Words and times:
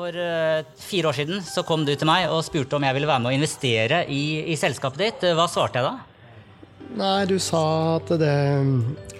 For 0.00 0.16
uh, 0.16 0.62
fire 0.80 1.10
år 1.10 1.16
siden 1.18 1.42
så 1.44 1.60
kom 1.68 1.82
du 1.84 1.90
til 1.92 2.08
meg 2.08 2.30
og 2.32 2.40
spurte 2.46 2.78
om 2.78 2.84
jeg 2.86 2.96
ville 2.96 3.08
være 3.10 3.20
med 3.20 3.34
å 3.34 3.36
investere 3.36 3.98
i, 4.08 4.22
i 4.48 4.54
selskapet 4.56 5.02
ditt. 5.02 5.26
Hva 5.36 5.44
svarte 5.50 5.76
jeg 5.76 5.84
da? 5.84 6.86
Nei, 6.96 7.18
du 7.28 7.34
sa 7.36 7.60
at 7.98 8.08
det 8.22 8.36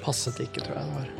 passet 0.00 0.40
ikke, 0.40 0.64
tror 0.64 0.78
jeg 0.78 0.86
det 0.86 0.94
var. 0.94 1.10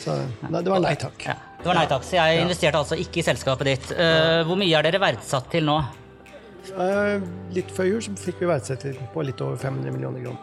Så 0.00 0.14
nei, 0.48 0.62
det 0.62 0.72
var 0.72 0.80
nei 0.86 0.94
takk. 1.02 1.26
Ja, 1.28 1.34
det 1.58 1.68
var 1.68 1.78
nei 1.78 1.84
takk, 1.90 2.06
Så 2.08 2.16
jeg 2.16 2.40
investerte 2.46 2.80
altså 2.80 2.98
ikke 3.04 3.20
i 3.20 3.26
selskapet 3.26 3.68
ditt. 3.68 3.92
Uh, 3.98 4.40
hvor 4.48 4.56
mye 4.62 4.80
er 4.80 4.88
dere 4.88 5.02
verdsatt 5.04 5.52
til 5.52 5.68
nå? 5.68 5.76
Uh, 6.72 7.20
litt 7.52 7.76
før 7.76 7.90
jul 7.90 8.00
så 8.08 8.16
fikk 8.16 8.40
vi 8.40 8.48
verdsetting 8.48 8.96
på 9.12 9.26
litt 9.28 9.44
over 9.44 9.60
500 9.60 9.92
millioner 9.92 10.24
kroner. 10.24 10.41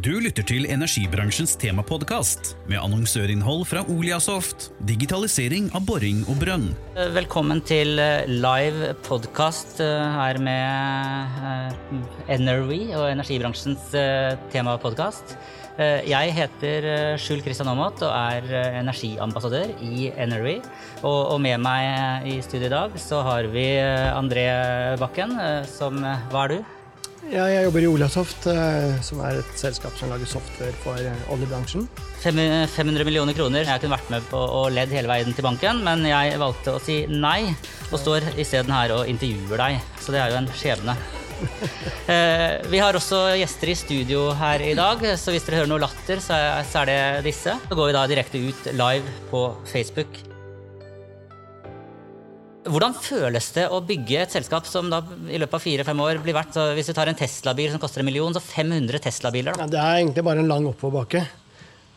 Du 0.00 0.14
lytter 0.16 0.46
til 0.48 0.64
energibransjens 0.64 1.58
temapodkast 1.60 2.54
med 2.70 2.78
annonsørinnhold 2.80 3.66
fra 3.68 3.82
Oliasoft, 3.92 4.70
digitalisering 4.88 5.66
av 5.76 5.84
boring 5.84 6.22
og 6.30 6.38
brønn. 6.40 6.70
Velkommen 7.12 7.60
til 7.68 8.00
live 8.30 8.94
podkast 9.04 9.82
her 9.84 10.40
med 10.40 11.76
Energy 12.32 12.94
og 12.94 13.10
energibransjens 13.10 13.92
temapodkast. 14.54 15.36
Jeg 16.08 16.32
heter 16.38 16.90
Skjul 17.20 17.44
Kristian 17.44 17.68
Aamodt 17.68 18.00
og 18.00 18.16
er 18.16 18.80
energiambassadør 18.80 19.76
i 19.84 20.08
Energy. 20.16 20.62
Og, 21.04 21.36
med 21.44 21.60
meg 21.60 22.24
i 22.24 22.40
studio 22.40 22.72
i 22.72 22.76
dag 22.78 23.00
så 23.00 23.20
har 23.28 23.52
vi 23.52 23.68
André 24.16 24.48
Bakken, 25.02 25.36
som 25.68 26.00
Hva 26.00 26.48
er 26.48 26.56
du? 26.56 26.60
Ja, 27.28 27.44
jeg 27.52 27.66
jobber 27.66 27.84
i 27.84 27.88
Olasoft, 27.90 28.46
som 29.04 29.20
er 29.26 29.42
et 29.42 29.50
selskap 29.60 29.92
som 29.98 30.08
lager 30.10 30.28
software 30.28 30.72
for 30.80 30.96
oljebransjen. 31.34 31.84
500 32.24 33.04
millioner 33.04 33.36
kroner. 33.36 33.68
Jeg 33.68 33.82
kunne 33.82 33.98
vært 33.98 34.12
med 34.14 34.24
på 34.32 34.40
å 34.40 34.62
ledd 34.72 34.92
hele 34.96 35.10
veien 35.10 35.36
til 35.36 35.44
banken, 35.44 35.82
men 35.84 36.06
jeg 36.08 36.40
valgte 36.40 36.74
å 36.74 36.82
si 36.82 37.02
nei, 37.12 37.52
og 37.90 38.00
står 38.00 38.32
isteden 38.40 38.72
her 38.72 38.96
og 38.96 39.10
intervjuer 39.12 39.60
deg. 39.60 39.82
Så 40.00 40.16
det 40.16 40.22
er 40.24 40.32
jo 40.32 40.40
en 40.40 40.50
skjebne. 40.56 40.96
Vi 42.72 42.80
har 42.80 42.96
også 42.96 43.20
gjester 43.40 43.72
i 43.72 43.78
studio 43.78 44.26
her 44.40 44.64
i 44.64 44.74
dag, 44.78 45.04
så 45.20 45.32
hvis 45.32 45.46
dere 45.46 45.62
hører 45.62 45.72
noe 45.74 45.84
latter, 45.84 46.24
så 46.24 46.40
er 46.40 46.90
det 46.90 47.00
disse. 47.30 47.56
Så 47.68 47.78
går 47.78 47.92
vi 47.92 47.96
da 47.96 48.08
direkte 48.10 48.42
ut 48.48 48.72
live 48.76 49.20
på 49.32 49.46
Facebook. 49.68 50.29
Hvordan 52.70 52.94
føles 52.94 53.50
det 53.56 53.66
å 53.72 53.80
bygge 53.82 54.22
et 54.22 54.34
selskap 54.34 54.66
som 54.68 54.90
da 54.92 55.00
i 55.26 55.38
løpet 55.40 55.56
av 55.58 55.64
fire-fem 55.64 56.02
år 56.04 56.20
blir 56.22 56.36
verdt 56.36 56.58
Hvis 56.76 56.90
du 56.90 56.94
tar 56.96 57.10
en 57.10 57.18
Tesla-bil 57.18 57.72
som 57.72 57.82
koster 57.82 58.02
en 58.02 58.08
million, 58.08 58.34
så 58.34 58.42
500 58.42 59.02
Tesla-biler? 59.02 59.58
Ja, 59.58 59.68
det 59.70 59.80
er 59.80 60.00
egentlig 60.00 60.24
bare 60.26 60.44
en 60.44 60.50
lang 60.50 60.68
oppoverbakke. 60.70 61.24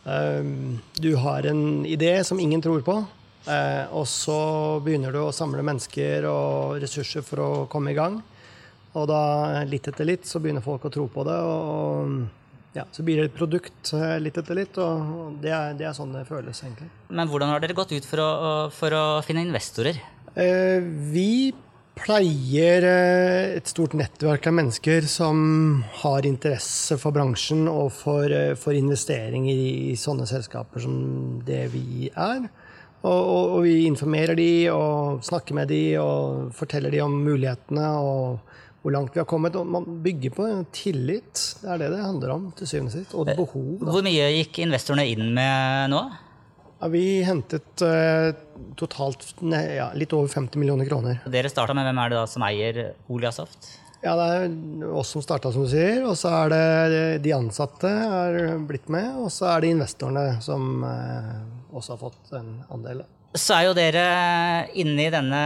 Du 0.04 1.10
har 1.16 1.46
en 1.48 1.86
idé 1.88 2.16
som 2.24 2.40
ingen 2.40 2.62
tror 2.62 2.82
på. 2.84 2.96
Og 3.94 4.06
så 4.08 4.38
begynner 4.84 5.12
du 5.12 5.20
å 5.22 5.32
samle 5.32 5.64
mennesker 5.64 6.26
og 6.28 6.78
ressurser 6.82 7.24
for 7.24 7.44
å 7.44 7.50
komme 7.72 7.92
i 7.92 7.98
gang. 7.98 8.20
Og 8.94 9.08
da, 9.10 9.20
litt 9.66 9.88
etter 9.90 10.06
litt, 10.06 10.26
så 10.28 10.40
begynner 10.40 10.64
folk 10.64 10.86
å 10.86 10.92
tro 10.92 11.06
på 11.10 11.24
det. 11.26 11.38
Og 11.42 12.76
ja, 12.76 12.84
så 12.90 13.04
blir 13.06 13.20
det 13.20 13.30
et 13.30 13.36
produkt 13.36 13.92
litt 14.22 14.38
etter 14.40 14.58
litt. 14.58 14.78
Og 14.82 15.38
det 15.42 15.52
er, 15.54 15.76
det 15.78 15.88
er 15.88 15.96
sånn 15.96 16.14
det 16.14 16.26
føles, 16.28 16.62
egentlig. 16.64 16.90
Men 17.10 17.30
hvordan 17.30 17.52
har 17.52 17.64
dere 17.64 17.76
gått 17.76 17.94
ut 17.94 18.08
for 18.08 18.22
å, 18.22 18.32
for 18.74 18.96
å 18.96 19.04
finne 19.26 19.44
investorer? 19.46 19.98
Eh, 20.34 20.82
vi 21.14 21.52
pleier 21.94 22.84
et 23.54 23.70
stort 23.70 23.94
nettverk 23.94 24.48
av 24.50 24.56
mennesker 24.58 25.06
som 25.06 25.38
har 26.02 26.26
interesse 26.26 26.98
for 26.98 27.14
bransjen 27.14 27.68
og 27.70 27.92
for, 27.94 28.34
for 28.58 28.74
investeringer 28.74 29.54
i 29.54 29.94
sånne 29.98 30.26
selskaper 30.26 30.82
som 30.82 30.96
det 31.46 31.68
vi 31.74 32.10
er. 32.10 32.48
Og, 33.04 33.20
og, 33.20 33.54
og 33.58 33.62
vi 33.66 33.84
informerer 33.86 34.34
de 34.38 34.50
og 34.72 35.22
snakker 35.24 35.56
med 35.60 35.70
de 35.70 35.82
og 36.00 36.50
forteller 36.56 36.94
de 36.94 37.02
om 37.04 37.14
mulighetene 37.26 37.88
og 38.00 38.54
hvor 38.84 38.92
langt 38.92 39.14
vi 39.14 39.20
har 39.22 39.28
kommet. 39.28 39.56
Og 39.56 39.68
man 39.68 40.02
bygger 40.04 40.34
på 40.34 40.50
tillit. 40.76 41.40
Det 41.62 41.70
er 41.72 41.80
det 41.80 41.92
det 41.94 42.02
handler 42.04 42.34
om 42.34 42.50
til 42.58 42.68
syvende 42.68 42.92
og 42.92 42.98
sist. 42.98 43.14
Og 43.14 43.30
behov. 43.30 43.70
Da. 43.80 43.92
Hvor 43.92 44.04
mye 44.04 44.30
gikk 44.40 44.60
investorene 44.66 45.06
inn 45.14 45.30
med 45.36 45.92
nå? 45.94 46.02
Ja, 46.84 46.88
vi 46.92 47.22
hentet 47.24 47.80
uh, 47.80 48.34
totalt 48.76 49.22
ne, 49.40 49.60
ja, 49.78 49.86
litt 49.96 50.12
over 50.12 50.28
50 50.28 50.60
millioner 50.60 50.84
kroner. 50.84 51.22
Dere 51.32 51.48
starta 51.48 51.72
med 51.72 51.86
hvem 51.88 52.00
er 52.02 52.12
det 52.12 52.18
da 52.18 52.24
som 52.28 52.44
eier 52.44 52.80
Oliasoft? 53.08 53.70
Ja, 54.04 54.12
Det 54.20 54.26
er 54.34 54.90
oss 54.92 55.14
som 55.14 55.24
starta, 55.24 55.48
som 55.48 55.64
du 55.64 55.70
sier. 55.72 56.04
Og 56.04 56.12
så 56.20 56.28
er 56.42 56.52
det 56.52 57.00
de 57.24 57.32
ansatte 57.32 57.88
er 57.88 58.60
blitt 58.68 58.92
med. 58.92 59.16
Og 59.16 59.32
så 59.32 59.48
er 59.54 59.64
det 59.64 59.72
investorene 59.72 60.26
som 60.44 60.84
uh, 60.84 61.32
også 61.72 61.96
har 61.96 62.02
fått 62.04 62.36
en 62.36 62.52
andel. 62.68 63.00
Så 63.32 63.56
er 63.56 63.64
jo 63.64 63.74
dere 63.74 64.06
inne 64.76 65.08
i 65.08 65.10
denne 65.10 65.42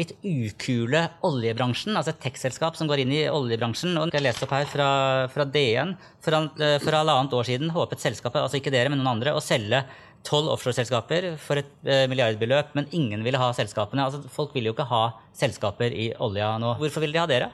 litt 0.00 0.16
ukule 0.24 1.04
oljebransjen. 1.28 1.92
Altså 1.92 2.14
et 2.14 2.24
tech-selskap 2.24 2.80
som 2.80 2.88
går 2.88 3.04
inn 3.04 3.18
i 3.20 3.26
oljebransjen. 3.28 4.00
Og 4.00 4.16
jeg 4.16 4.24
leste 4.24 4.48
opp 4.48 4.56
her 4.56 4.64
fra, 4.72 4.92
fra 5.30 5.44
DN. 5.44 5.92
For, 6.24 6.48
for 6.56 7.02
halvannet 7.04 7.36
år 7.36 7.52
siden 7.52 7.76
håpet 7.76 8.00
selskapet, 8.00 8.40
altså 8.40 8.58
ikke 8.58 8.72
dere, 8.72 8.88
men 8.88 9.04
noen 9.04 9.18
andre, 9.18 9.36
å 9.36 9.44
selge 9.44 9.84
tolv 10.26 10.50
offshoreselskaper 10.52 11.32
for 11.40 11.62
et 11.62 11.70
eh, 11.88 12.04
milliardbeløp, 12.10 12.74
men 12.76 12.90
ingen 12.96 13.24
ville 13.24 13.40
ha 13.40 13.50
selskapene. 13.56 14.04
Altså, 14.04 14.22
folk 14.32 14.54
vil 14.56 14.68
jo 14.68 14.74
ikke 14.76 14.88
ha 14.90 15.04
selskaper 15.36 15.94
i 15.96 16.10
olja 16.20 16.52
nå. 16.60 16.76
Hvorfor 16.80 17.04
vil 17.06 17.16
de 17.16 17.22
ha 17.22 17.28
dere? 17.30 17.50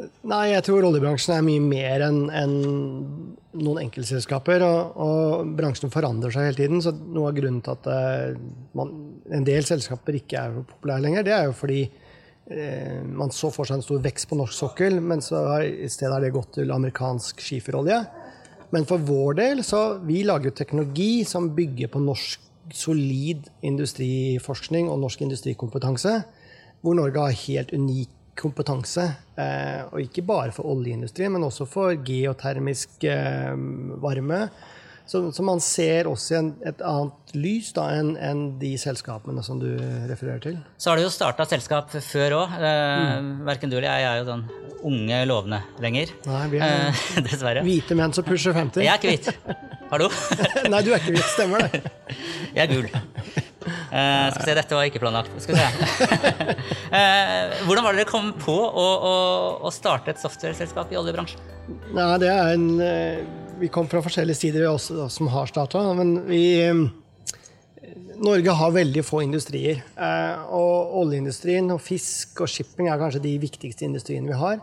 Nei, 0.00 0.54
jeg 0.54 0.64
tror 0.64 0.86
oljebransjen 0.88 1.34
er 1.34 1.44
mye 1.44 1.60
mer 1.60 2.04
enn 2.06 2.20
en 2.32 2.54
noen 3.60 3.82
enkeltselskaper. 3.84 4.64
Og, 4.64 5.00
og, 5.04 5.50
bransjen 5.58 5.92
forandrer 5.92 6.34
seg 6.34 6.48
hele 6.48 6.60
tiden. 6.60 6.84
Så 6.84 6.94
noe 6.94 7.30
av 7.30 7.36
grunnen 7.36 7.60
til 7.64 7.74
at 7.76 7.90
uh, 7.90 8.38
man, 8.78 8.94
en 9.30 9.46
del 9.46 9.66
selskaper 9.66 10.20
ikke 10.20 10.44
er 10.44 10.62
populære 10.62 11.04
lenger, 11.06 11.26
det 11.26 11.36
er 11.36 11.48
jo 11.48 11.56
fordi 11.56 11.82
uh, 11.90 13.00
man 13.04 13.34
så 13.34 13.52
for 13.54 13.68
seg 13.68 13.80
en 13.80 13.86
stor 13.86 14.02
vekst 14.06 14.30
på 14.30 14.38
norsk 14.40 14.56
sokkel, 14.56 15.00
men 15.04 15.24
så 15.24 15.44
har, 15.50 15.66
i 15.66 15.90
stedet 15.90 16.14
har 16.16 16.24
det 16.24 16.34
gått 16.36 16.54
til 16.58 16.72
amerikansk 16.74 17.42
skiferolje. 17.44 18.00
Men 18.70 18.86
for 18.86 19.02
vår 19.02 19.40
del 19.40 19.64
så 19.66 19.98
vi 20.06 20.22
lager 20.26 20.54
teknologi 20.54 21.24
som 21.26 21.50
bygger 21.56 21.90
på 21.90 22.02
norsk 22.02 22.46
solid 22.76 23.48
industriforskning 23.66 24.88
og 24.90 25.00
norsk 25.02 25.24
industrikompetanse, 25.26 26.20
hvor 26.80 26.96
Norge 26.96 27.24
har 27.26 27.38
helt 27.46 27.72
unik 27.74 28.16
kompetanse. 28.40 29.06
Eh, 29.36 29.80
og 29.90 30.00
ikke 30.04 30.24
bare 30.26 30.52
for 30.54 30.70
oljeindustrien, 30.70 31.32
men 31.34 31.44
også 31.44 31.66
for 31.68 31.96
geotermisk 32.06 33.04
eh, 33.04 33.52
varme. 34.00 34.46
Så, 35.10 35.32
så, 35.34 35.42
man 35.42 35.58
ser 35.58 36.06
også 36.06 36.36
en, 36.38 36.48
et 36.62 36.82
annet 36.86 37.32
lys 37.34 37.72
da, 37.74 37.88
enn 37.98 38.12
en 38.22 38.42
de 38.60 38.76
selskapene 38.78 39.42
som 39.42 39.58
du 39.58 39.66
refererer 40.06 40.38
til. 40.44 40.60
Så 40.78 40.92
har 40.92 41.00
du 41.00 41.02
jo 41.02 41.10
starta 41.10 41.48
selskap 41.50 41.90
før 41.90 42.36
òg. 42.44 42.54
Eh, 42.60 43.16
mm. 43.18 43.32
Verken 43.48 43.72
du 43.72 43.80
eller 43.80 43.88
jeg 43.90 44.06
er 44.06 44.20
jo 44.20 44.28
sånn 44.28 44.44
unge 44.86 45.18
lovende 45.26 45.58
lenger. 45.82 46.14
Nei, 46.28 46.44
vi 46.52 46.62
er 46.62 46.92
eh, 46.92 47.02
dessverre. 47.26 47.66
hvite 47.66 47.98
menn 47.98 48.14
som 48.14 48.26
pusher 48.26 48.54
50. 48.54 48.86
Jeg 48.86 48.92
er 48.92 49.02
ikke 49.02 49.16
hvit. 49.16 49.66
Hallo? 49.90 50.06
Nei, 50.72 50.84
du 50.86 50.92
er 50.94 51.02
ikke 51.02 51.16
hvit. 51.16 51.26
Stemmer 51.34 51.66
det. 51.66 51.82
Jeg 52.56 52.62
er 52.68 52.70
gul. 52.70 52.86
Eh, 52.86 54.30
skal 54.30 54.38
vi 54.38 54.46
se, 54.46 54.56
dette 54.60 54.78
var 54.78 54.86
ikke 54.86 55.02
planlagt. 55.02 55.34
Skal 55.42 55.58
vi 55.58 55.66
se. 55.66 56.56
uh, 56.94 57.58
hvordan 57.66 57.82
var 57.82 57.94
det 57.94 58.04
dere 58.04 58.10
kom 58.10 58.30
på 58.38 58.54
å, 58.54 58.86
å, 59.10 59.14
å 59.66 59.74
starte 59.74 60.14
et 60.14 60.22
software-selskap 60.22 60.94
i 60.94 61.02
oljebransjen? 61.02 61.42
Nei, 61.94 62.10
det 62.22 62.30
er 62.30 62.54
en, 62.54 62.66
uh, 62.78 63.39
vi 63.60 63.68
kom 63.72 63.88
fra 63.90 64.02
forskjellige 64.04 64.40
sider, 64.40 64.64
vi 64.64 64.70
også, 64.70 65.06
som 65.12 65.30
har 65.32 65.50
starta. 65.50 65.82
Men 65.96 66.16
vi 66.28 66.42
Norge 68.20 68.52
har 68.52 68.74
veldig 68.74 69.04
få 69.04 69.22
industrier. 69.24 69.82
og 70.50 70.96
oljeindustrien 71.02 71.70
og 71.72 71.80
fisk 71.80 72.42
og 72.44 72.48
shipping 72.48 72.88
er 72.88 73.00
kanskje 73.00 73.22
de 73.24 73.38
viktigste 73.40 73.86
industriene 73.88 74.28
vi 74.28 74.40
har. 74.40 74.60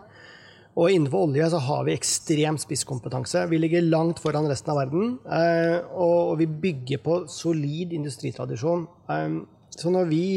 Og 0.78 0.94
innenfor 0.94 1.26
olje 1.26 1.48
så 1.50 1.60
har 1.66 1.88
vi 1.88 1.96
ekstrem 1.98 2.60
spisskompetanse. 2.62 3.48
Vi 3.50 3.58
ligger 3.58 3.88
langt 3.90 4.20
foran 4.22 4.46
resten 4.50 4.70
av 4.74 4.84
verden. 4.84 5.16
Eh, 5.26 5.80
og 5.98 6.38
vi 6.38 6.46
bygger 6.46 7.02
på 7.02 7.18
solid 7.34 7.96
industritradisjon. 7.98 8.86
Eh, 9.10 9.40
så 9.74 9.94
når 9.94 10.06
vi 10.12 10.28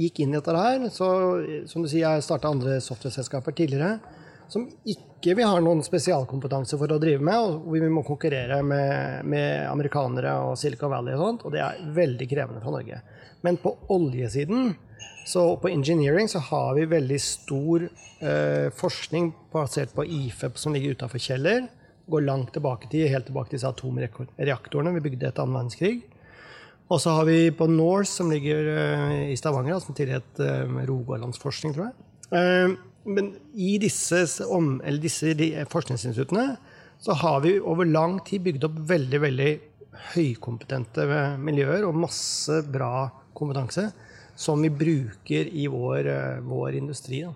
gikk 0.00 0.22
inn 0.22 0.32
i 0.32 0.38
dette 0.38 0.56
her, 0.56 0.88
så 0.88 1.10
som 1.68 1.84
du 1.84 1.90
sier, 1.90 2.06
jeg 2.06 2.24
starta 2.24 2.48
andre 2.48 2.78
software-selskaper 2.80 3.52
tidligere 3.52 3.98
som 4.52 4.68
ikke 4.84 5.36
vi 5.38 5.46
har 5.46 5.62
noen 5.64 5.82
spesialkompetanse 5.84 6.76
for 6.80 6.92
å 6.92 7.00
drive 7.00 7.24
med, 7.24 7.56
og 7.62 7.72
vi 7.72 7.90
må 7.92 8.04
konkurrere 8.06 8.60
med, 8.66 9.24
med 9.28 9.66
amerikanere 9.70 10.34
og 10.46 10.56
Silicon 10.60 10.92
Valley 10.92 11.16
og 11.16 11.24
sånt, 11.24 11.44
og 11.46 11.54
det 11.54 11.62
er 11.64 11.82
veldig 11.96 12.28
krevende 12.30 12.62
fra 12.62 12.74
Norge. 12.74 13.02
Men 13.42 13.60
på 13.62 13.76
oljesiden 13.90 14.74
Så 15.26 15.56
på 15.62 15.68
engineering 15.70 16.26
så 16.28 16.40
har 16.42 16.74
vi 16.74 16.84
veldig 16.90 17.18
stor 17.22 17.84
eh, 17.86 18.68
forskning 18.74 19.28
basert 19.52 19.92
på 19.94 20.02
IFE 20.02 20.50
som 20.58 20.74
ligger 20.74 20.96
utafor 20.96 21.22
Kjeller. 21.22 21.68
Går 22.10 22.24
langt 22.26 22.50
tilbake 22.56 22.90
til, 22.90 23.06
helt 23.06 23.28
tilbake 23.28 23.52
til 23.52 23.60
disse 23.60 23.70
atomreaktorene 23.70 24.94
vi 24.96 25.04
bygde 25.04 25.28
etter 25.28 25.44
annen 25.44 25.60
verdenskrig. 25.60 26.00
Og 26.90 26.98
så 27.00 27.14
har 27.14 27.28
vi 27.30 27.52
på 27.54 27.68
Norse, 27.70 28.16
som 28.18 28.34
ligger 28.34 28.66
eh, 28.74 29.14
i 29.30 29.36
Stavanger, 29.38 29.78
som 29.78 29.94
tidligere 29.94 30.24
het 30.24 30.42
eh, 30.42 30.82
Rogalandsforskning, 30.90 31.76
tror 31.76 31.88
jeg. 31.88 32.08
Eh, 32.34 32.74
men 33.04 33.32
i 33.54 33.76
disse, 33.82 34.24
om, 34.46 34.76
disse 35.02 35.34
forskningsinstituttene 35.72 36.56
så 37.02 37.16
har 37.18 37.40
vi 37.42 37.56
over 37.58 37.88
lang 37.88 38.20
tid 38.26 38.44
bygd 38.46 38.66
opp 38.68 38.78
veldig, 38.92 39.20
veldig 39.24 39.50
høykompetente 40.14 41.06
miljøer 41.42 41.86
og 41.88 41.98
masse 41.98 42.60
bra 42.70 43.08
kompetanse 43.36 43.88
som 44.38 44.62
vi 44.62 44.70
bruker 44.70 45.50
i 45.50 45.66
vår, 45.70 46.08
vår 46.46 46.78
industri. 46.78 47.24
Da. 47.26 47.34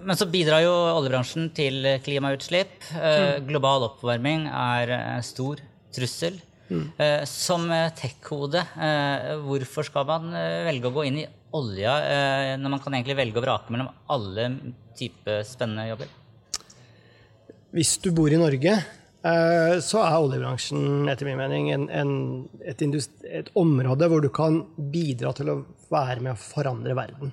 Men 0.00 0.16
så 0.16 0.26
bidrar 0.32 0.64
jo 0.64 0.72
oljebransjen 0.96 1.50
til 1.56 1.86
klimautslipp. 2.04 2.80
Mm. 2.96 3.48
Global 3.50 3.84
oppvarming 3.90 4.48
er 4.48 5.20
stor 5.26 5.60
trussel. 5.94 6.40
Mm. 6.68 6.88
Som 7.28 7.68
tech-hode, 7.96 8.64
hvorfor 9.44 9.86
skal 9.88 10.08
man 10.08 10.32
velge 10.68 10.90
å 10.90 10.96
gå 10.96 11.06
inn 11.08 11.22
i 11.22 11.28
olja 11.56 11.94
når 12.60 12.72
man 12.74 12.80
kan 12.82 12.94
egentlig 12.96 13.16
velge 13.18 13.40
å 13.40 13.44
vrake 13.44 13.72
mellom 13.72 13.88
alle 14.12 14.48
typer 14.98 15.40
spennende 15.48 15.88
jobber? 15.88 16.10
Hvis 17.76 17.94
du 18.04 18.10
bor 18.16 18.32
i 18.32 18.40
Norge, 18.40 18.74
så 19.84 20.02
er 20.02 20.16
oljebransjen 20.16 21.08
etter 21.08 21.28
min 21.28 21.40
mening 21.40 21.70
en, 21.74 21.88
en, 21.92 22.12
et, 22.60 22.84
et, 22.84 23.50
område 23.58 24.08
hvor 24.08 24.24
du 24.24 24.28
kan 24.32 24.62
bidra 24.92 25.32
til 25.36 25.52
å 25.52 25.58
være 25.92 26.22
med 26.24 26.34
å 26.34 26.40
forandre 26.40 26.96
verden. 26.96 27.32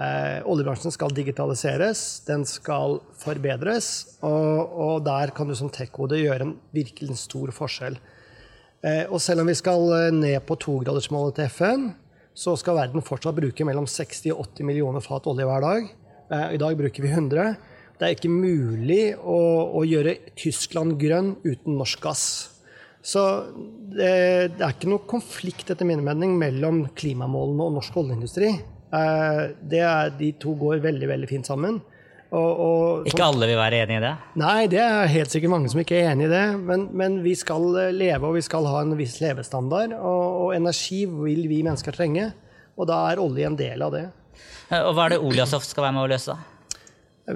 Eh, 0.00 0.40
oljebransjen 0.48 0.94
skal 0.94 1.12
digitaliseres, 1.12 2.22
den 2.24 2.46
skal 2.48 2.96
forbedres, 3.20 3.88
og, 4.24 4.72
og 4.72 4.94
der 5.04 5.34
kan 5.36 5.50
du 5.50 5.56
som 5.58 5.70
tech-hode 5.72 6.16
gjøre 6.16 6.48
en 6.48 6.54
virkelig 6.72 7.18
stor 7.26 7.52
forskjell. 7.54 7.98
Eh, 8.82 9.04
og 9.04 9.20
selv 9.22 9.44
om 9.44 9.50
vi 9.50 9.58
skal 9.58 9.84
eh, 9.98 10.08
ned 10.16 10.38
på 10.48 10.56
togradersmålet 10.64 11.36
til 11.38 11.50
FN, 11.52 11.84
så 12.34 12.54
skal 12.56 12.78
verden 12.78 13.04
fortsatt 13.04 13.36
bruke 13.36 13.66
mellom 13.68 13.86
60 13.88 14.32
og 14.34 14.46
80 14.54 14.68
millioner 14.68 15.04
fat 15.04 15.26
olje 15.30 15.46
hver 15.48 15.64
dag. 15.64 15.90
Eh, 16.32 16.48
I 16.56 16.60
dag 16.62 16.78
bruker 16.78 17.04
vi 17.04 17.12
100. 17.12 17.54
Det 17.98 18.08
er 18.08 18.16
ikke 18.16 18.32
mulig 18.32 19.12
å, 19.18 19.38
å 19.78 19.84
gjøre 19.86 20.16
Tyskland 20.38 20.96
grønn 21.00 21.34
uten 21.44 21.76
norsk 21.78 22.02
gass. 22.02 22.26
Så 23.02 23.22
det, 23.92 24.54
det, 24.56 24.62
er 24.62 24.74
ikke 24.74 24.90
noe 24.90 25.06
konflikt 25.10 25.70
etter 25.74 25.86
min 25.86 26.04
mening 26.06 26.36
mellom 26.38 26.84
klimamålene 26.98 27.66
og 27.66 27.76
norsk 27.78 27.98
oljeindustri. 28.02 28.52
Det 28.92 29.80
er, 29.82 30.12
de 30.18 30.28
to 30.38 30.54
går 30.60 30.82
veldig 30.84 31.08
veldig 31.10 31.30
fint 31.30 31.48
sammen. 31.48 31.80
Og, 32.32 32.60
og, 32.64 33.08
ikke 33.10 33.26
alle 33.26 33.48
vil 33.50 33.58
være 33.60 33.82
enig 33.84 33.98
i 33.98 34.04
det? 34.06 34.12
Nei, 34.40 34.60
det 34.72 34.80
er 34.80 35.10
helt 35.12 35.32
sikkert 35.34 35.52
mange 35.52 35.68
som 35.68 35.82
ikke 35.82 35.98
er 35.98 36.14
enig 36.14 36.30
i 36.30 36.32
det. 36.32 36.44
Men, 36.64 36.86
men 36.96 37.18
vi 37.24 37.34
skal 37.36 37.66
leve, 37.92 38.24
og 38.24 38.38
vi 38.38 38.44
skal 38.44 38.68
ha 38.72 38.80
en 38.80 38.96
viss 38.96 39.18
levestandard. 39.20 39.92
Og, 39.98 40.22
og, 40.46 40.54
energi 40.56 41.02
vil 41.10 41.44
vi 41.50 41.60
mennesker 41.66 41.92
trenge. 41.96 42.30
Og 42.80 42.88
da 42.88 43.02
er 43.10 43.20
olje 43.20 43.50
en 43.50 43.58
del 43.58 43.84
av 43.84 43.92
det. 43.92 44.06
Eh, 44.70 44.80
og 44.80 44.96
hva 44.96 45.06
er 45.06 45.14
det 45.14 45.20
Oliasoft 45.20 45.68
skal 45.68 45.90
være 45.90 45.98
med 45.98 46.06
å 46.06 46.12
løse? 46.14 46.38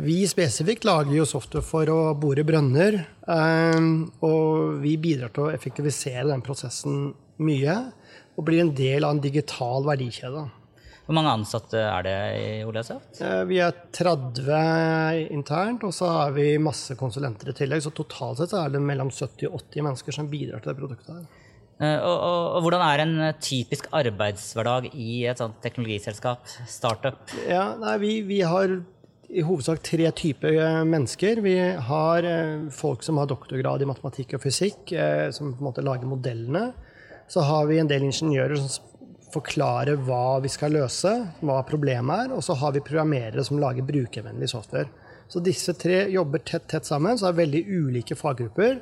Vi 0.01 0.17
spesifikt 0.27 0.89
lager 0.89 1.13
jo 1.15 1.29
software 1.29 1.63
for 1.63 1.93
å 1.93 2.01
bore 2.17 2.47
brønner. 2.49 3.03
Eh, 3.37 3.91
og 4.25 4.81
vi 4.81 4.97
bidrar 4.97 5.35
til 5.37 5.51
å 5.51 5.53
effektivisere 5.53 6.31
den 6.33 6.45
prosessen 6.47 7.11
mye. 7.45 7.83
Og 8.41 8.49
blir 8.49 8.65
en 8.65 8.73
del 8.77 9.05
av 9.05 9.13
en 9.13 9.27
digital 9.29 9.85
verdikjede. 9.85 10.49
Hvor 11.07 11.15
mange 11.15 11.33
ansatte 11.37 11.79
er 11.79 12.03
det 12.03 12.15
i 12.35 12.47
Olasoft? 12.67 13.21
Eh, 13.23 13.45
vi 13.47 13.61
er 13.63 13.75
30 13.95 15.29
internt, 15.37 15.85
og 15.87 15.95
så 15.95 16.09
har 16.11 16.33
vi 16.35 16.57
masse 16.59 16.97
konsulenter 16.99 17.53
i 17.53 17.55
tillegg. 17.55 17.85
Så 17.85 17.93
totalt 17.95 18.41
sett 18.41 18.57
er 18.59 18.73
det 18.75 18.81
mellom 18.83 19.13
70 19.15 19.47
og 19.47 19.61
80 19.61 19.87
mennesker 19.87 20.17
som 20.17 20.31
bidrar 20.33 20.65
til 20.65 20.73
det 20.73 20.81
produktet. 20.81 21.13
her. 21.15 21.45
Eh, 21.77 22.01
og, 22.01 22.17
og, 22.17 22.41
og, 22.57 22.67
Hvordan 22.67 22.83
er 22.89 23.05
en 23.05 23.15
typisk 23.39 23.87
arbeidshverdag 23.95 24.91
i 24.95 25.21
et 25.31 25.39
sånt 25.39 25.61
teknologiselskap, 25.63 26.43
startup? 26.67 27.23
Ja, 27.47 27.69
nei, 27.79 27.95
vi, 28.03 28.13
vi, 28.27 28.41
har 28.43 28.75
i 29.31 29.47
hovedsak 29.47 29.85
tre 29.87 30.11
typer 30.11 30.59
eh, 30.59 30.81
mennesker. 30.91 31.39
Vi 31.47 31.55
har 31.87 32.31
folk 32.75 33.07
som 33.07 33.23
har 33.23 33.31
doktorgrad 33.31 33.87
i 33.87 33.91
matematikk 33.93 34.35
og 34.35 34.43
fysikk, 34.43 34.91
som 35.31 35.55
på 35.55 35.63
en 35.63 35.71
måte 35.71 35.87
lager 35.87 36.11
modellene. 36.11 36.73
Så 37.31 37.47
har 37.47 37.71
vi 37.71 37.79
en 37.79 37.89
del 37.91 38.11
ingeniører 38.11 38.59
som 38.59 38.96
forklare 39.37 39.97
hva 40.07 40.39
vi 40.45 40.51
skal 40.53 40.75
løse, 40.77 41.13
hva 41.45 41.61
problemet 41.69 42.27
er, 42.27 42.37
og 42.37 42.45
så 42.45 42.57
har 42.59 42.75
vi 42.77 42.85
programmerere 42.85 43.45
som 43.47 43.61
lager 43.63 43.87
brukervennlig 43.87 44.51
software. 44.53 44.89
Så 45.29 45.43
disse 45.43 45.75
tre 45.75 46.05
jobber 46.13 46.43
tett 46.47 46.69
tett 46.71 46.87
sammen, 46.87 47.19
så 47.19 47.31
er 47.31 47.41
veldig 47.41 47.63
ulike 47.67 48.17
faggrupper, 48.19 48.79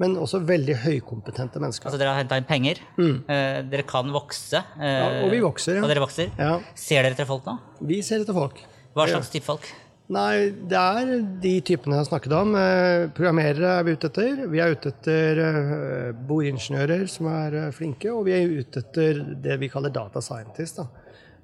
men 0.00 0.16
også 0.18 0.40
veldig 0.42 0.80
høykompetente 0.82 1.60
mennesker. 1.62 1.86
Altså 1.86 2.00
Dere 2.00 2.14
har 2.16 2.24
henta 2.24 2.38
inn 2.40 2.48
penger, 2.48 2.80
mm. 2.98 3.16
eh, 3.30 3.58
dere 3.70 3.86
kan 3.86 4.10
vokse. 4.14 4.58
Eh, 4.80 4.96
ja, 4.98 5.10
og 5.22 5.30
vi 5.30 5.42
vokser. 5.44 5.78
Ja. 5.78 5.84
Og 5.86 5.92
dere 5.92 6.02
vokser. 6.02 6.32
Ja. 6.34 6.56
Ser 6.74 7.04
dere 7.04 7.14
etter 7.14 7.28
folk 7.30 7.46
nå? 7.46 7.58
Vi 7.86 8.00
ser 8.06 8.24
etter 8.24 8.36
folk. 8.36 8.58
Hva 8.94 9.06
slags 9.10 9.30
type 9.30 9.46
folk? 9.46 9.70
Nei, 10.12 10.50
det 10.68 10.76
er 10.76 11.10
de 11.40 11.52
typene 11.64 11.96
jeg 11.96 12.02
har 12.02 12.08
snakket 12.10 12.32
om. 12.36 12.50
Eh, 12.60 13.06
programmerere 13.16 13.78
er 13.78 13.86
vi 13.86 13.94
ute 13.96 14.10
etter. 14.10 14.42
Vi 14.52 14.60
er 14.60 14.74
ute 14.76 14.90
etter 14.92 15.38
eh, 15.40 16.10
bordingeniører 16.28 17.06
som 17.08 17.30
er 17.32 17.56
eh, 17.56 17.70
flinke, 17.72 18.10
og 18.12 18.26
vi 18.26 18.34
er 18.36 18.52
ute 18.52 18.82
etter 18.82 19.22
det 19.46 19.56
vi 19.62 19.70
kaller 19.72 19.94
data 19.94 20.20
scientist. 20.20 20.82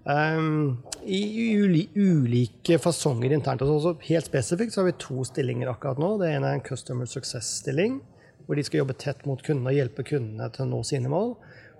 Um, 0.04 0.82
I 1.04 1.22
uli 1.60 1.86
ulike 1.96 2.76
fasonger 2.80 3.32
internt. 3.32 3.64
Også 3.64 3.94
helt 4.10 4.28
spesifikt 4.28 4.76
så 4.76 4.82
har 4.82 4.90
vi 4.90 4.98
to 5.06 5.24
stillinger 5.24 5.72
akkurat 5.72 6.00
nå. 6.00 6.18
Det 6.20 6.28
ene 6.28 6.50
er 6.50 6.58
en 6.58 6.64
Customer 6.64 7.08
Success-stilling, 7.08 7.96
hvor 8.44 8.60
de 8.60 8.66
skal 8.66 8.82
jobbe 8.82 8.98
tett 9.00 9.24
mot 9.28 9.40
kundene 9.40 9.72
og 9.72 9.78
hjelpe 9.78 10.04
kundene 10.04 10.50
til 10.52 10.66
å 10.66 10.68
nå 10.74 10.82
sine 10.84 11.08
mål. 11.12 11.32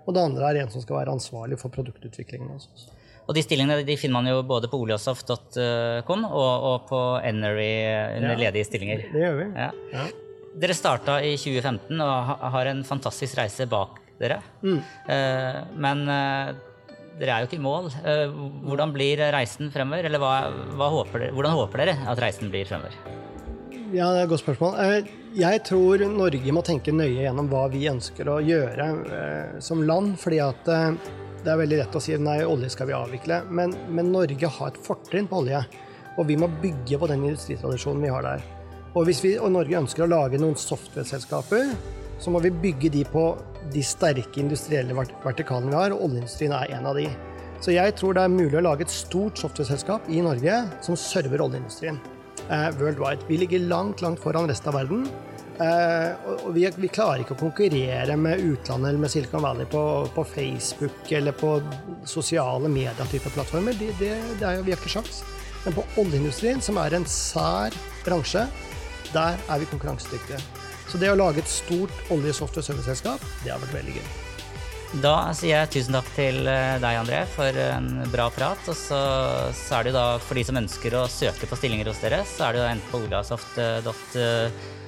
Og 0.07 0.17
det 0.17 0.25
andre 0.25 0.49
er 0.49 0.63
en 0.63 0.73
som 0.73 0.81
skal 0.81 1.03
være 1.03 1.13
ansvarlig 1.13 1.61
for 1.61 1.73
produktutviklingen. 1.73 2.57
Også. 2.57 2.89
Og 3.27 3.37
de 3.37 3.43
stillingene 3.45 3.83
de 3.87 3.95
finner 3.99 4.17
man 4.17 4.29
jo 4.31 4.41
både 4.47 4.69
på 4.71 4.79
oliasoft.com 4.81 6.25
og, 6.27 6.65
og, 6.71 6.77
på 6.89 6.99
Enery 7.23 7.71
under 8.17 8.39
ledige 8.39 8.67
stillinger. 8.67 9.05
Det 9.13 9.23
gjør 9.23 9.37
vi. 9.37 9.47
Ja. 9.55 9.69
Ja. 9.93 10.07
Dere 10.61 10.75
starta 10.75 11.21
i 11.23 11.37
2015 11.39 12.01
og 12.03 12.33
har 12.55 12.71
en 12.73 12.83
fantastisk 12.87 13.37
reise 13.39 13.69
bak 13.71 14.01
dere. 14.21 14.41
Mm. 14.65 14.81
Uh, 15.07 15.61
men 15.85 16.03
uh, 16.09 16.51
dere 17.21 17.37
er 17.37 17.43
jo 17.43 17.49
ikke 17.49 17.59
i 17.59 17.63
mål. 17.63 17.89
Uh, 18.03 18.35
hvordan 18.67 18.93
blir 18.95 19.23
reisen 19.33 19.71
fremover? 19.73 20.09
Eller 20.09 20.21
hva, 20.21 20.35
hva 20.75 20.91
håper 20.97 21.25
dere, 21.27 21.35
hvordan 21.37 21.57
håper 21.57 21.85
dere 21.85 21.97
at 22.11 22.21
reisen 22.23 22.51
blir 22.53 22.67
fremover? 22.69 22.99
Ja, 23.91 24.07
det 24.13 24.21
er 24.21 24.25
et 24.25 24.31
godt 24.31 24.43
spørsmål. 24.43 24.77
Jeg 25.35 25.63
tror 25.67 26.03
Norge 26.07 26.53
må 26.55 26.61
tenke 26.63 26.93
nøye 26.95 27.25
gjennom 27.25 27.49
hva 27.51 27.65
vi 27.71 27.89
ønsker 27.91 28.29
å 28.31 28.37
gjøre 28.43 28.87
som 29.63 29.83
land. 29.83 30.13
fordi 30.19 30.39
at 30.43 30.71
det 31.41 31.51
er 31.51 31.61
veldig 31.61 31.79
lett 31.79 31.95
å 31.97 32.01
si 32.03 32.13
nei, 32.21 32.41
olje 32.45 32.69
skal 32.73 32.89
vi 32.89 32.97
avvikle, 32.97 33.41
men, 33.49 33.73
men 33.89 34.11
Norge 34.13 34.49
har 34.57 34.71
et 34.71 34.81
fortrinn 34.85 35.29
på 35.29 35.41
olje. 35.41 35.63
Og 36.19 36.27
vi 36.27 36.35
må 36.37 36.49
bygge 36.61 36.99
på 36.99 37.07
den 37.09 37.23
industritradisjonen 37.23 38.03
vi 38.03 38.11
har 38.11 38.25
der. 38.25 38.43
Og 38.91 39.07
hvis 39.07 39.21
vi, 39.23 39.37
og 39.39 39.53
Norge 39.55 39.79
ønsker 39.79 40.03
å 40.03 40.11
lage 40.11 40.39
noen 40.41 40.57
software-selskaper, 40.59 41.71
så 42.21 42.33
må 42.33 42.41
vi 42.43 42.51
bygge 42.53 42.91
de 42.93 43.05
på 43.07 43.25
de 43.73 43.81
sterke 43.85 44.41
industrielle 44.41 44.93
vertikalene 44.93 45.71
vi 45.71 45.79
har, 45.79 45.95
og 45.95 46.09
oljeindustrien 46.09 46.53
er 46.57 46.75
en 46.77 46.89
av 46.91 46.99
de. 46.99 47.07
Så 47.61 47.73
jeg 47.73 47.95
tror 47.97 48.17
det 48.17 48.25
er 48.25 48.33
mulig 48.33 48.57
å 48.59 48.65
lage 48.65 48.85
et 48.85 48.93
stort 48.93 49.39
software-selskap 49.39 50.09
i 50.11 50.21
Norge 50.25 50.63
som 50.85 50.99
server 50.99 51.45
oljeindustrien. 51.45 52.01
eh, 52.49 52.69
worldwide. 52.79 53.25
Vi 53.27 53.37
ligger 53.37 53.59
langt, 53.59 54.01
langt 54.01 54.19
foran 54.19 54.49
resten 54.49 54.69
av 54.69 54.79
verden. 54.81 55.05
Uh, 55.61 56.31
og 56.47 56.55
vi, 56.55 56.63
vi, 56.79 56.89
klarer 56.89 57.21
ikke 57.21 57.35
å 57.35 57.41
konkurrere 57.43 58.15
med 58.17 58.41
utlandet 58.41 58.89
eller 58.89 59.01
med 59.03 59.11
Silicon 59.13 59.43
Valley 59.45 59.67
på, 59.69 59.81
på 60.15 60.23
Facebook 60.25 61.11
eller 61.13 61.35
på 61.37 61.51
sosiale 62.09 62.71
medier-type 62.71 63.29
plattformer. 63.35 63.77
Det, 63.77 63.91
det, 63.99 64.15
det 64.39 64.47
er, 64.47 64.63
vi 64.65 64.73
har 64.73 64.81
ikke 64.81 64.95
sjans. 64.95 65.21
Men 65.65 65.77
på 65.77 65.85
oljeindustrien, 66.01 66.63
som 66.65 66.79
er 66.81 66.97
en 66.97 67.05
sær 67.05 67.77
bransje, 68.07 68.47
der 69.11 69.37
er 69.37 69.61
vi 69.61 69.69
konkurransedyktige. 69.69 70.41
Så 70.89 70.99
det 70.99 71.11
å 71.11 71.19
lage 71.19 71.43
et 71.43 71.51
stort 71.51 71.93
olje-, 72.11 72.33
og 72.33 72.57
serviceselskap, 72.57 73.21
det 73.45 73.53
har 73.53 73.61
vært 73.61 73.77
veldig 73.77 73.99
gøy. 73.99 74.11
Da 75.03 75.15
sier 75.37 75.61
jeg 75.61 75.71
tusen 75.71 75.95
takk 75.95 76.09
til 76.17 76.41
eh, 76.51 76.75
deg, 76.81 76.97
André, 76.99 77.21
for 77.31 77.55
en 77.63 77.93
bra 78.11 78.25
prat. 78.33 78.65
Og 78.67 78.75
så, 78.75 78.99
så 79.55 79.77
er 79.77 79.85
det 79.85 79.93
jo 79.93 79.99
da, 80.01 80.07
for 80.25 80.35
de 80.39 80.49
som 80.49 80.59
ønsker 80.59 80.97
å 80.99 81.07
søke 81.11 81.47
på 81.47 81.59
stillinger 81.59 81.93
hos 81.93 82.01
dere, 82.03 82.25
så 82.27 82.49
er 82.49 82.57
det 82.57 82.63
jo 82.63 82.69
enten 82.73 82.91
på 82.91 83.05
olasoft.no 83.05 83.99
Eh, 84.19 84.79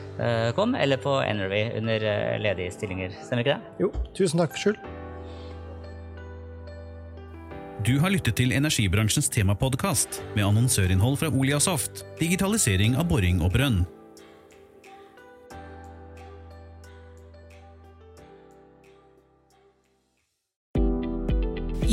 kom, 0.55 0.75
eller 0.75 0.97
på 1.01 1.15
Energy 1.21 1.77
under 1.77 2.03
eh, 2.05 2.35
ledige 2.41 2.71
stillinger. 2.75 3.15
Stemmer 3.23 3.45
ikke 3.45 3.55
det? 3.55 3.85
Jo, 3.85 3.89
tusen 4.13 4.41
takk 4.41 4.53
for 4.53 4.67
skyld. 4.67 4.83
Du 7.83 7.97
har 7.99 8.13
lyttet 8.13 8.37
til 8.39 8.53
energibransjens 8.55 9.27
temapodkast 9.33 10.21
med 10.37 10.45
annonsørinnhold 10.45 11.17
fra 11.19 11.31
Oliasoft, 11.33 12.05
digitalisering 12.21 12.95
av 12.95 13.09
boring 13.09 13.41
og 13.43 13.51
brønn. 13.57 13.81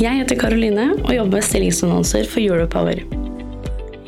Jeg 0.01 0.17
heter 0.17 0.39
Karoline 0.39 0.93
og 0.95 1.11
jobber 1.13 1.41
med 1.41 1.45
stillingsannonser 1.45 2.29
for 2.31 2.41
Europower. 2.41 3.20